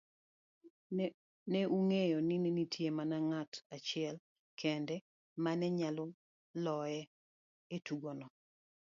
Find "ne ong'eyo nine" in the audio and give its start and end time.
1.53-2.49